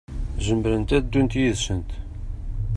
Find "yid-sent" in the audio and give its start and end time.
1.41-1.91